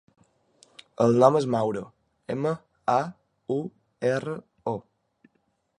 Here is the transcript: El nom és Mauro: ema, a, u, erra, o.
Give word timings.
El 1.03 1.13
nom 1.23 1.37
és 1.39 1.45
Mauro: 1.55 1.83
ema, 2.37 2.55
a, 2.95 2.99
u, 3.59 3.61
erra, 4.15 4.37
o. 4.75 4.77